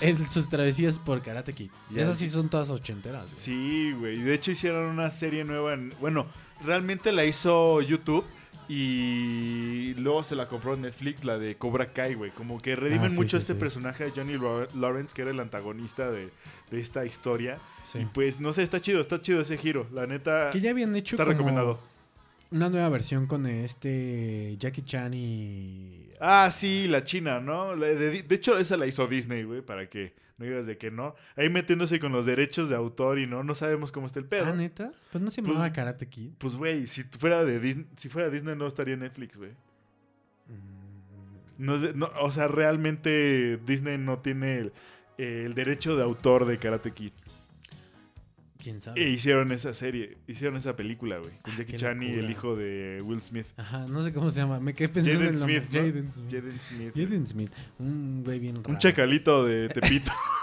[0.00, 1.70] en sus travesías por Karate Kid.
[1.90, 2.28] Y Ya, esas sí.
[2.28, 3.32] sí son todas ochenteras.
[3.32, 3.36] güey.
[3.42, 4.16] Sí, güey.
[4.22, 5.92] De hecho hicieron una serie nueva en...
[6.00, 6.26] Bueno,
[6.64, 8.24] realmente la hizo YouTube.
[8.68, 12.30] Y luego se la compró Netflix, la de Cobra Kai, güey.
[12.30, 13.58] Como que redimen Ah, sí, mucho sí, este sí.
[13.60, 16.28] personaje de Johnny Law- Lawrence, que era el antagonista de,
[16.70, 17.58] de esta historia.
[17.94, 19.86] Y pues, no sé, está chido, está chido ese giro.
[19.92, 21.80] La neta, Que ya habían hecho está como recomendado.
[22.50, 26.08] una nueva versión con este Jackie Chan y...
[26.20, 27.76] Ah, sí, la China, ¿no?
[27.76, 31.14] De hecho, esa la hizo Disney, güey, para que no digas de que no.
[31.36, 34.46] Ahí metiéndose con los derechos de autor y no, no sabemos cómo está el pedo.
[34.46, 34.92] Ah, ¿neta?
[35.12, 36.30] Pues no se Pues- llamaba Karate Kid.
[36.38, 39.50] Pues, güey, si fuera de Disney, si fuera Disney no estaría en Netflix, güey.
[40.48, 40.82] Mm,
[41.64, 44.72] No, no, o sea, realmente Disney no tiene el,
[45.18, 47.12] el derecho de autor de Karate Kid.
[48.62, 49.08] ¿Quién E sabe?
[49.10, 51.30] hicieron esa serie, hicieron esa película, güey.
[51.42, 53.46] Con Ah, Jackie Chan y el hijo de Will Smith.
[53.56, 54.60] Ajá, no sé cómo se llama.
[54.60, 55.40] Me quedé pensando Jaden en.
[55.40, 55.80] Smith, ¿no?
[55.80, 56.30] Jaden Smith.
[56.30, 56.92] Jaden Smith.
[56.94, 57.50] Jaden Smith.
[57.78, 58.68] Un güey bien raro.
[58.70, 60.12] Un chacalito de Tepito.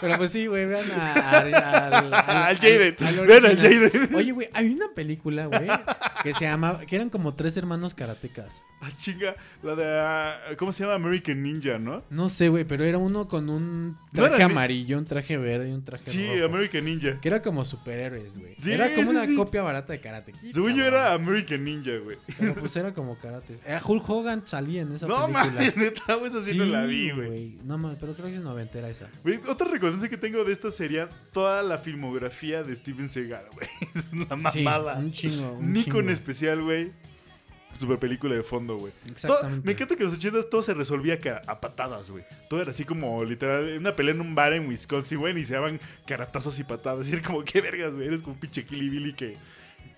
[0.00, 2.96] Pero pues sí, güey, vean a, a- al, al, Al Jaden.
[3.26, 3.56] Vean al.
[3.56, 4.14] Jaden.
[4.14, 5.68] Oye, güey, hay una película, güey,
[6.22, 6.80] que se llama...
[6.86, 8.64] Que eran como tres hermanos karatecas.
[8.80, 9.34] Ah, chinga.
[9.62, 9.84] La de.
[9.86, 10.94] ah, ¿Cómo se llama?
[10.96, 12.02] American Ninja, ¿no?
[12.10, 15.82] No sé, güey, pero era uno con un traje amarillo, un traje verde y un
[15.82, 16.44] traje Sí, rojo.
[16.54, 17.20] American Ninja.
[17.20, 18.54] Que era como superhéroes, güey.
[18.62, 19.34] Sí, era como sí, una sí.
[19.36, 22.16] copia barata de Karate Kid, Según yo era American Ninja, güey.
[22.38, 23.58] Pero pues era como karate.
[23.66, 25.44] Eh, Hulk Hogan salía en esa No película.
[25.52, 27.58] mames, neta, güey, esa sí, no la vi, güey.
[27.64, 29.08] No mames, pero creo que es noventera esa.
[29.22, 33.68] Güey, Otra recomendación que tengo de esta sería toda la filmografía de Steven Seagal, güey.
[33.94, 34.94] Es una mamada.
[34.98, 35.52] un chingo.
[35.52, 36.12] Un Nico en chingo.
[36.12, 36.92] especial, güey.
[37.78, 38.92] Super película de fondo, güey.
[39.02, 39.66] Todo- Exactamente.
[39.66, 42.24] me encanta que en los 80 todo se resolvía a patadas, güey.
[42.48, 45.54] Todo era así como literal, una pelea en un bar en Wisconsin, güey, y se
[45.54, 47.08] daban caratazos y patadas.
[47.08, 48.06] Y era como, qué vergas, güey.
[48.08, 49.34] Eres como un pinche Billy que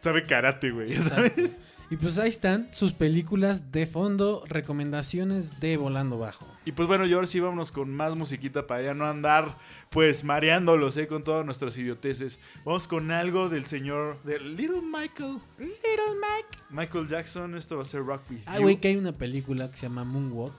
[0.00, 0.94] sabe karate, güey.
[0.94, 1.02] ¿ya.
[1.02, 1.56] ¿Sabes?
[1.90, 6.46] Y pues ahí están sus películas de fondo, recomendaciones de Volando Bajo.
[6.66, 9.56] Y pues bueno, y ahora sí vámonos con más musiquita para ya no andar,
[9.90, 11.06] pues, mareándolos, ¿eh?
[11.06, 12.38] Con todas nuestras idioteces.
[12.64, 15.38] Vamos con algo del señor, de Little Michael.
[15.58, 16.58] Little Mike.
[16.70, 19.76] Michael Jackson, esto va a ser Rock With Ah, güey, que hay una película que
[19.76, 20.54] se llama Moonwalk.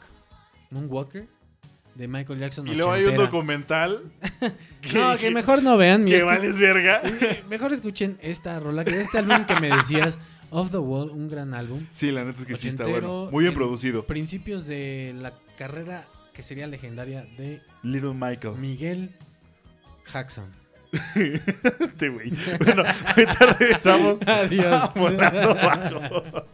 [0.72, 1.28] Moonwalker.
[1.96, 2.68] De Michael Jackson.
[2.68, 4.04] Y luego hay un documental.
[4.94, 6.06] No, que mejor no vean.
[6.06, 7.02] Que vales verga.
[7.50, 10.18] Mejor escuchen esta rola, que este álbum que me decías,
[10.52, 11.86] Off the Wall, un gran álbum.
[11.92, 13.28] Sí, la neta es que sí está bueno.
[13.32, 14.04] Muy bien en producido.
[14.04, 16.08] Principios de la carrera
[16.40, 18.56] que sería legendaria de Little Michael.
[18.56, 19.14] Miguel
[20.10, 20.50] Jackson.
[21.14, 22.32] Este güey.
[22.60, 24.20] Bueno, ahorita regresamos.
[24.26, 24.84] Adiós.
[24.84, 26.46] a Volando Bajo.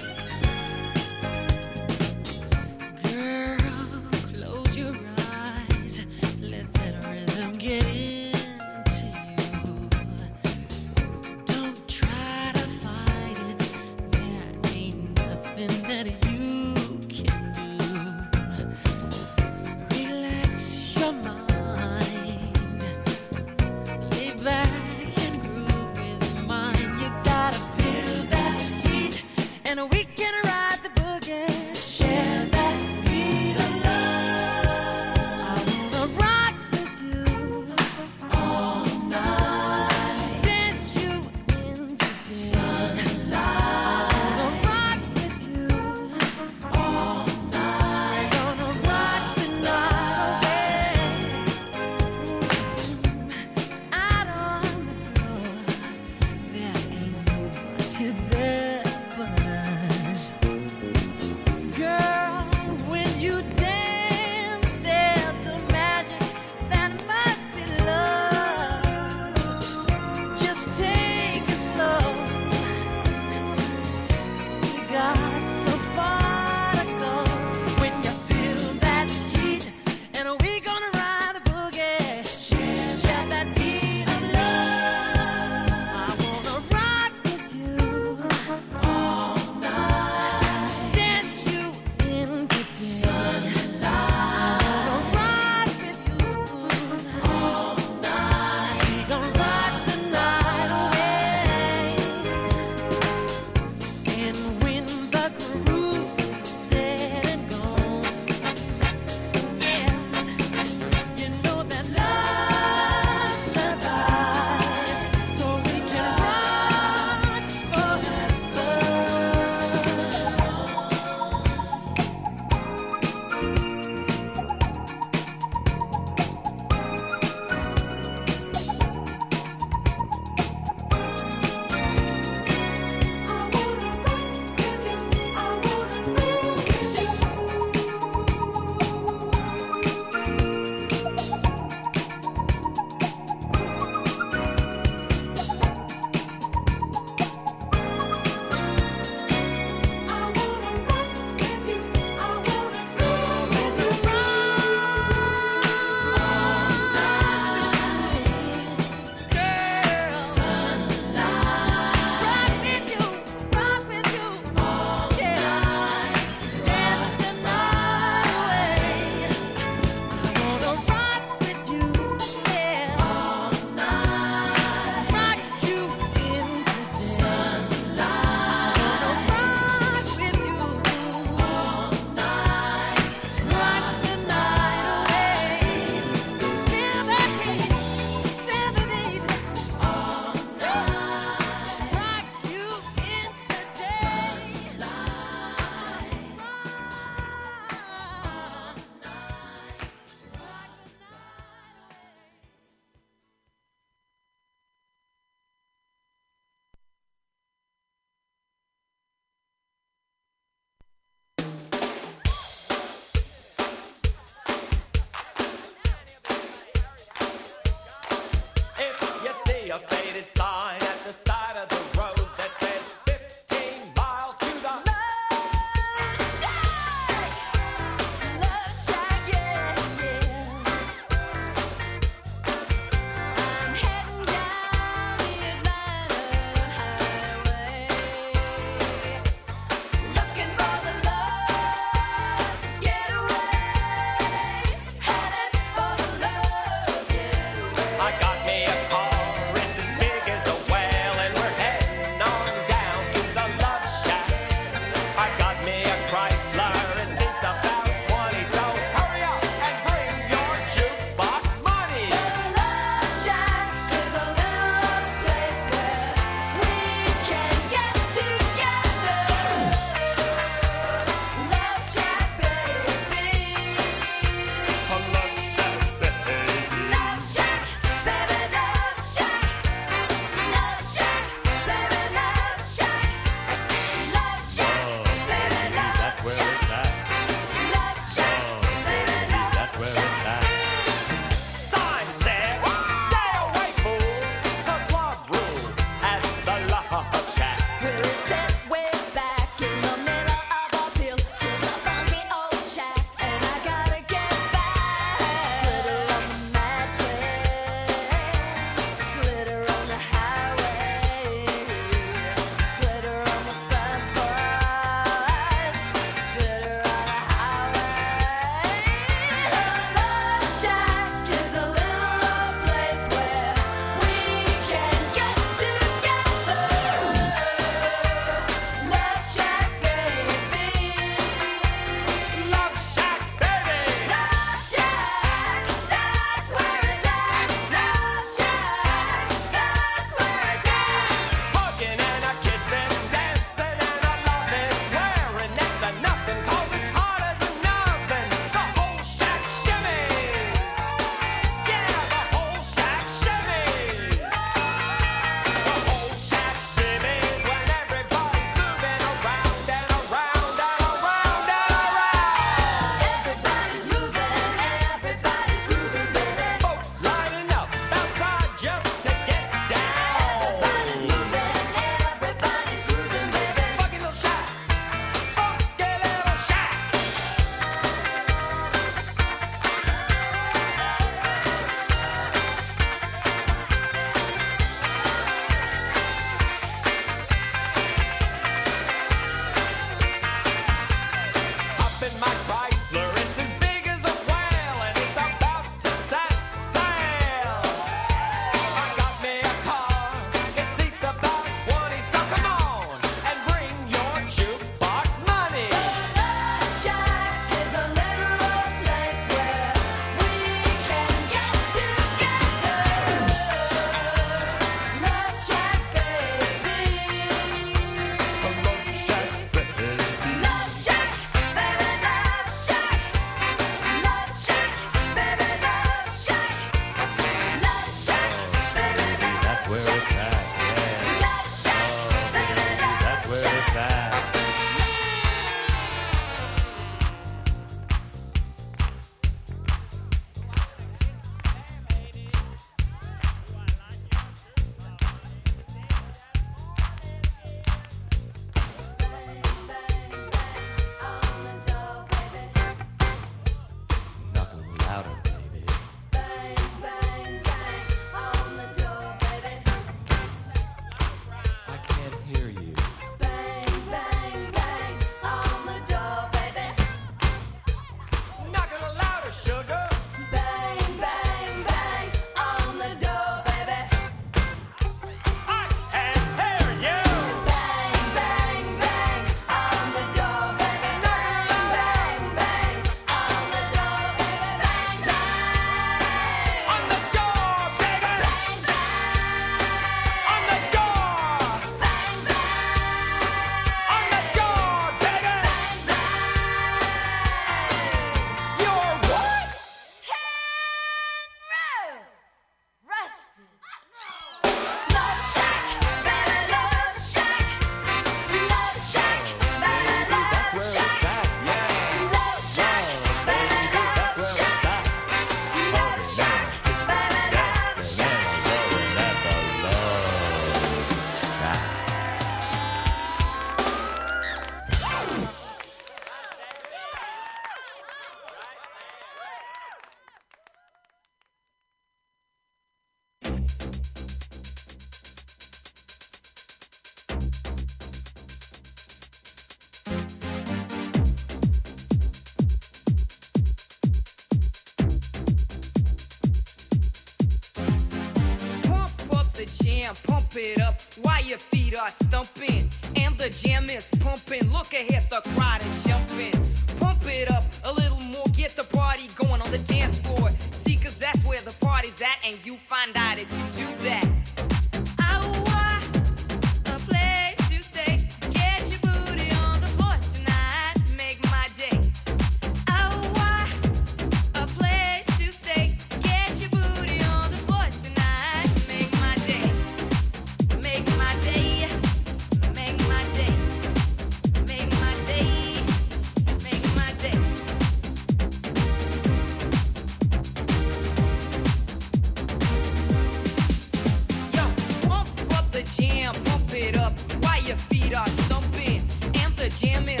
[599.59, 600.00] Jam is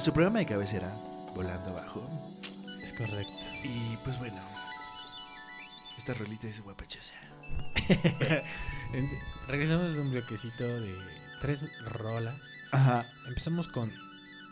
[0.00, 0.90] Su programa de cabecera,
[1.34, 2.02] Volando Abajo.
[2.82, 3.34] Es correcto.
[3.62, 4.40] Y pues bueno,
[5.98, 7.12] esta rolita es guapachosa.
[9.48, 10.96] Regresamos de un bloquecito de
[11.42, 12.34] tres rolas.
[12.72, 13.04] Ajá.
[13.28, 13.92] Empezamos con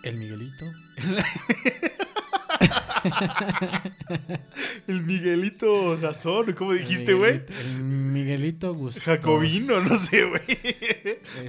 [0.03, 0.67] El Miguelito.
[4.87, 7.41] El Miguelito Razón, ¿cómo dijiste, güey?
[7.41, 9.05] Miguelito- El Miguelito Gustavo.
[9.17, 10.43] Jacobino, no sé, güey.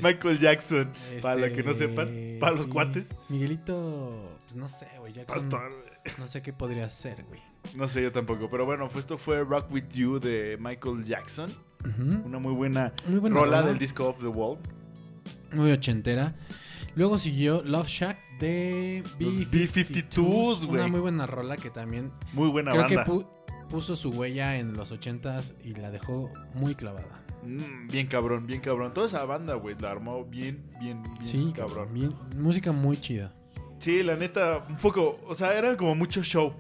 [0.04, 0.92] Michael Jackson,
[1.22, 2.72] para los que no Este, sepan, para los sí.
[2.72, 3.10] cuates.
[3.30, 5.14] Miguelito, pues no sé, güey.
[5.14, 5.86] Jackson, Pastor.
[6.18, 7.42] No sé qué podría ser, güey.
[7.76, 8.50] No sé, yo tampoco.
[8.50, 11.50] Pero bueno, pues esto fue Rock With You de Michael Jackson.
[12.26, 13.68] Una muy buena Muy buena rola rola.
[13.70, 14.58] del disco Off the Wall.
[15.54, 16.36] Muy ochentera.
[16.96, 19.50] Luego siguió Love Shack de Los B-52s.
[19.52, 20.80] B-52s, güey.
[20.82, 23.04] Una muy buena rola que también Muy buena creo banda.
[23.06, 23.28] que pu-
[23.70, 27.24] puso su huella en los ochentas y la dejó muy clavada.
[27.44, 28.94] Mm, bien cabrón, bien cabrón.
[28.94, 31.94] Toda esa banda, güey, la armó bien, bien, bien Sí, cabrón.
[31.94, 33.34] Bien, música muy chida.
[33.80, 36.54] Sí, la neta, un poco, o sea, era como mucho show.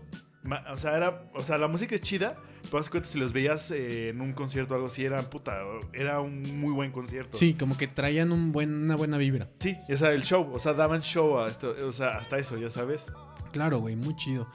[0.71, 2.37] O sea, era, o sea, la música es chida,
[2.77, 5.59] haz cuenta si los veías eh, en un concierto o algo así, era puta,
[5.93, 7.37] era un muy buen concierto.
[7.37, 9.49] Sí, como que traían un buen, una buena vibra.
[9.59, 12.57] Sí, o sea, el show, o sea, daban show a esto, o sea, hasta eso,
[12.57, 13.03] ya sabes.
[13.51, 14.47] Claro, güey, muy chido.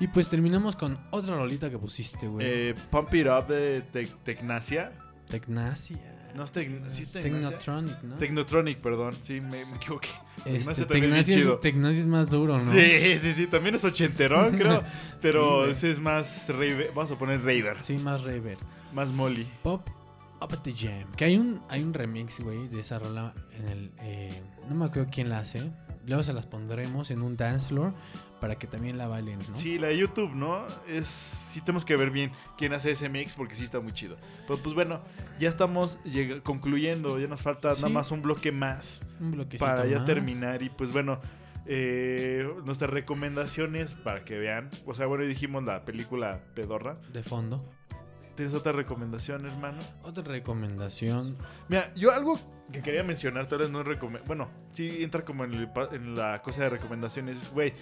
[0.00, 2.46] Y pues terminamos con otra rolita que pusiste, güey.
[2.48, 4.92] Eh, Pump It Up de Tec- Tecnacia.
[6.34, 6.50] No es
[6.92, 7.06] sí.
[7.06, 8.16] Technotronic, ¿no?
[8.16, 9.14] Technotronic, perdón.
[9.22, 10.08] Sí, me, me equivoqué.
[10.46, 11.60] Este, también es chido.
[11.62, 12.72] es, más duro, ¿no?
[12.72, 13.46] Sí, sí, sí.
[13.46, 14.82] También es ochenterón, creo.
[15.20, 16.90] Pero Sí, ese es más raver.
[16.94, 17.76] Vamos a poner raver.
[17.82, 18.56] Sí, más raver.
[18.92, 19.46] Más molly.
[19.62, 19.88] Pop
[20.42, 21.10] Up at the Jam.
[21.16, 23.92] Que hay un, hay un remix, güey, de esa rola en el...
[24.00, 25.70] eh, no me acuerdo quién la hace.
[26.06, 27.92] Luego se las pondremos en un dance floor
[28.40, 29.56] para que también la bailen, ¿no?
[29.56, 30.64] Sí, la de YouTube, ¿no?
[30.88, 34.16] Es sí tenemos que ver bien quién hace ese mix porque sí está muy chido.
[34.48, 35.00] Pero pues bueno,
[35.38, 35.98] ya estamos
[36.42, 37.82] concluyendo, ya nos falta Sí.
[37.82, 40.06] nada más un bloque más Un para ya más.
[40.06, 41.20] terminar y pues bueno,
[41.66, 46.96] eh, nuestras recomendaciones para que vean, o sea, bueno, dijimos la película Pedorra.
[47.12, 47.64] De fondo.
[48.36, 49.78] ¿Tienes otra recomendación, hermano?
[50.02, 51.36] Otra recomendación.
[51.68, 52.38] Mira, yo algo
[52.72, 54.26] que quería mencionar, tal vez no recomendar.
[54.26, 57.72] Bueno, sí entra como en, el en la cosa de recomendaciones, güey.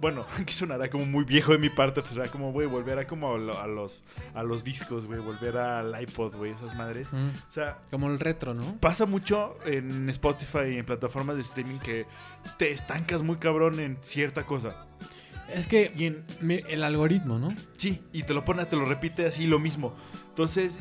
[0.00, 3.06] Bueno, que sonará como muy viejo de mi parte, pues será como, güey, volver a
[3.06, 4.02] como a, lo- a los,
[4.34, 7.12] a los discos, güey, volver al iPod, güey, esas madres.
[7.12, 8.78] Mm, O sea, Como el retro, ¿no?
[8.80, 12.06] pasa mucho en Spotify y en plataformas de streaming que
[12.58, 14.86] te estancas muy cabrón en cierta cosa.
[15.54, 17.54] Es que Y en, me- el algoritmo, ¿no?
[17.76, 19.94] Sí, y te lo pone, te lo repite así lo mismo.
[20.28, 20.80] Entonces,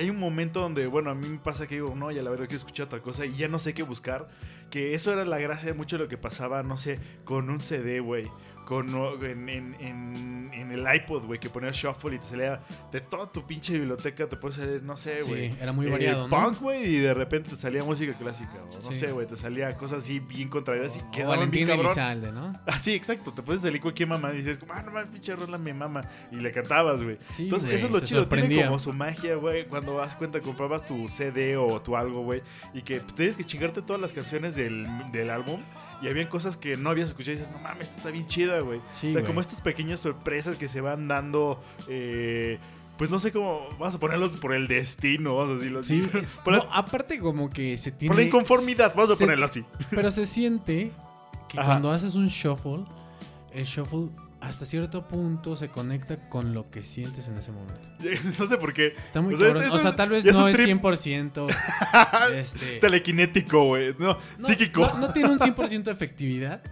[0.00, 2.46] hay un momento donde, bueno, a mí me pasa que digo, no, ya la verdad
[2.46, 4.28] quiero escuchar otra cosa y ya no sé qué buscar.
[4.70, 7.60] Que eso era la gracia de mucho de lo que pasaba, no sé, con un
[7.60, 8.30] CD, güey.
[8.64, 8.88] Con,
[9.24, 12.60] en, en- en- en el iPod, güey, que ponías shuffle y te salía
[12.90, 15.50] de toda tu pinche biblioteca, te puede salir, no sé, güey.
[15.50, 16.44] Sí, era muy eh, variado, ¿no?
[16.44, 19.76] Punk, güey, y de repente te salía música clásica, o no sé, güey, te salía
[19.76, 21.86] cosas así bien contrarias y bien Valentín cabrón.
[21.86, 22.52] Elizalde, ¿no?
[22.66, 23.32] Ah, sí, exacto.
[23.32, 26.02] Te puedes salir cualquier mamá y dices, como, ah, no mames, pinche rola mi mamá.
[26.30, 27.18] Y le cantabas, güey.
[27.30, 28.28] Sí, Entonces, eso es lo chido.
[28.28, 29.66] Tiene como su magia, güey.
[29.66, 32.42] Cuando das cuenta, comprabas tu CD o tu algo, güey.
[32.74, 35.60] Y que tienes que chingarte todas las canciones del, del álbum.
[36.02, 38.58] Y habían cosas que no habías escuchado y dices, no mames, esta está bien chida,
[38.60, 38.80] güey.
[38.94, 41.62] Sí, o sea, como estas pequeñas sorpresas que se van dando.
[41.88, 42.58] eh,
[42.98, 43.68] pues no sé cómo.
[43.78, 46.02] Vamos a ponerlos por el destino, vamos a decirlo así.
[46.02, 46.10] Sí.
[46.44, 48.10] por, la, No, aparte como que se tiene...
[48.10, 49.64] por la inconformidad, vamos a ponerlo así.
[49.90, 50.92] Pero se siente
[51.48, 51.68] que Ajá.
[51.70, 52.84] cuando haces un shuffle,
[53.52, 54.08] el shuffle
[54.42, 57.88] hasta cierto punto se conecta con lo que sientes en ese momento.
[58.38, 58.94] no sé por qué.
[59.02, 59.62] Está muy O sea, cabrón.
[59.64, 60.68] esto- O sea, tal vez no es trip.
[60.80, 61.46] 100%
[62.34, 63.94] este, Telequinético, güey.
[63.98, 64.80] No, no, psíquico.
[64.80, 66.62] No, no tiene un 100% de efectividad,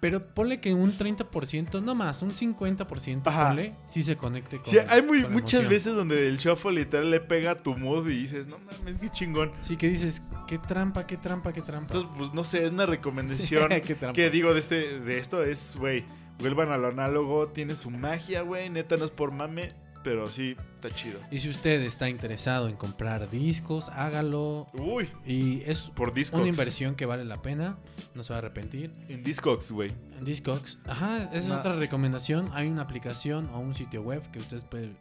[0.00, 3.48] pero ponle que un 30%, no más, un 50%, Ajá.
[3.48, 5.70] ponle, sí se conecte con Sí, hay muy, con muchas emoción.
[5.70, 9.10] veces donde el shuffle literal le pega a tu mood y dices, no mames, qué
[9.10, 9.52] chingón.
[9.60, 11.94] Sí, que dices, qué trampa, qué trampa, qué trampa.
[11.94, 14.14] Entonces, pues no sé, es una recomendación Qué trampa.
[14.14, 16.04] que digo de este de esto es, güey,
[16.38, 19.68] vuelvan a lo análogo, tiene su magia, güey, neta no es por mame,
[20.04, 21.18] pero sí está chido.
[21.30, 24.68] Y si usted está interesado en comprar discos, hágalo.
[24.74, 26.40] Uy, Y es por Discogs.
[26.40, 27.76] una inversión que vale la pena,
[28.14, 28.92] no se va a arrepentir.
[29.08, 29.92] En Discogs, güey.
[30.18, 32.48] En Discogs, ajá, esa es otra recomendación.
[32.54, 34.96] Hay una aplicación o un sitio web que ustedes pueden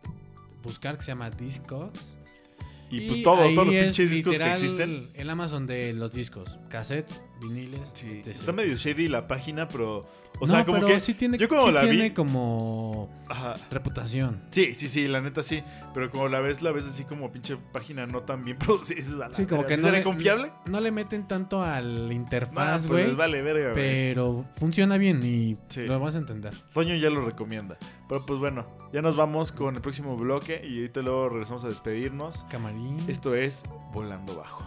[0.63, 2.15] buscar que se llama Discogs.
[2.89, 5.09] Y, pues todo, todos los es pinches discos que existen.
[5.13, 7.91] El Amazon de los discos, cassettes, viniles.
[7.93, 8.27] Sí, etc.
[8.27, 10.05] está medio shady la página, pero
[10.39, 13.09] o no, sea, como pero que sí tiene, yo como sí la tiene vi- como
[13.27, 14.41] ajá, reputación.
[14.51, 15.63] Sí, sí, sí, la neta sí.
[15.93, 19.29] Pero como la ves, la ves así como pinche página no tan bien producida.
[19.33, 20.51] Sí, como que ¿Sí no será le, confiable?
[20.67, 23.07] no le meten tanto a la Nah, interfaz, pues güey.
[23.07, 25.83] les vale verga, pero funciona bien y Sí.
[25.88, 26.53] lo vas a entender.
[26.73, 27.77] Toño ya lo recomienda.
[28.07, 31.69] Pero pues bueno, ya nos vamos con el próximo bloque y ahorita luego regresamos a
[31.69, 32.43] despedirnos.
[32.49, 32.97] Camarín.
[33.07, 34.63] Esto es Volando Bajo.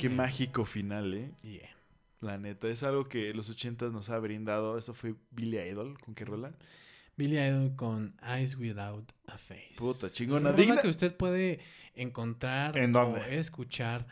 [0.00, 1.30] Qué mágico final, ¿eh?
[1.42, 1.68] Yeah.
[2.20, 4.76] La neta, es algo que los 80 nos ha brindado.
[4.76, 6.52] Eso fue Billy Idol, ¿con qué rola?
[7.16, 9.74] Billy Idol con Eyes Without a Face.
[9.76, 10.50] Puta, chingona.
[10.50, 11.60] Una Digna- que usted puede
[11.94, 13.20] encontrar ¿En dónde?
[13.20, 14.06] o escuchar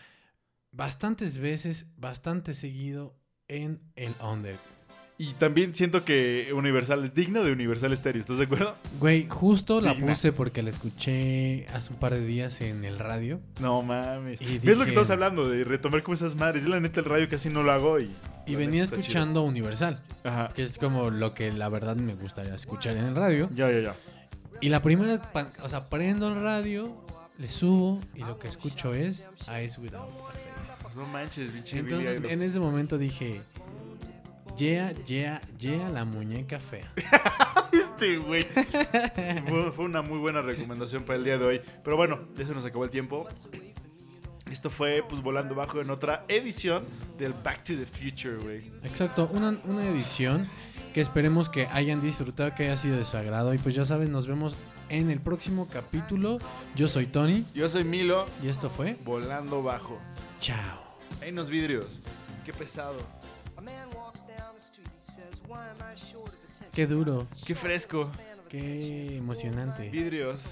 [0.73, 3.17] bastantes veces, bastante seguido
[3.47, 4.59] en el Under.
[5.21, 8.77] Y también siento que Universal es digno de Universal Stereo, ¿estás de acuerdo?
[9.01, 10.13] Güey, justo la Digna.
[10.13, 13.41] puse porque la escuché hace un par de días en el radio.
[13.61, 14.41] No mames.
[14.41, 15.49] Y ¿Ves lo que estamos hablando?
[15.49, 16.63] De retomar como esas madres.
[16.63, 18.15] Yo la neta el radio casi no lo hago y...
[18.47, 20.01] Y la venía escuchando Universal.
[20.23, 20.53] Ajá.
[20.55, 23.51] que es como lo que la verdad me gustaría escuchar en el radio.
[23.53, 23.95] Ya, ya, ya.
[24.61, 25.21] Y la primera,
[25.65, 26.97] o sea, prendo el radio,
[27.39, 30.97] le subo y lo que escucho es Eyes Without a Face.
[30.97, 33.43] No manches, Billy Entonces en ese momento dije,
[34.59, 36.93] yeah, yeah, yeah, la muñeca fea.
[37.71, 38.45] Este, güey.
[39.49, 41.61] fue, fue una muy buena recomendación para el día de hoy.
[41.85, 43.29] Pero bueno, ya se nos acabó el tiempo.
[44.51, 46.85] Esto fue, pues, Volando Bajo en otra edición
[47.19, 48.71] del Back to the Future, güey.
[48.85, 50.49] Exacto, una, una edición
[50.95, 53.53] que esperemos que hayan disfrutado, que haya sido de su agrado.
[53.53, 54.57] Y pues ya sabes, nos vemos
[54.89, 56.39] en el próximo capítulo.
[56.75, 59.99] Yo soy Tony Yo soy Milo, y esto fue Volando Bajo.
[60.41, 60.81] Chao.
[61.21, 62.01] Hay unos vidrios.
[62.45, 62.97] Qué pesado.
[66.73, 68.11] Qué duro, Qué fresco.
[68.49, 69.89] qué emocionante.
[69.91, 70.43] Vidrios.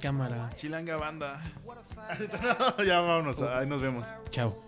[0.00, 0.50] Cámara.
[0.54, 1.42] Chilanga banda.
[2.78, 3.40] No, ya vámonos.
[3.42, 4.06] Ahí nos vemos.
[4.30, 4.65] Chao.